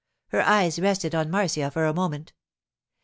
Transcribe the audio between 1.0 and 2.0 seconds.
on Marcia for a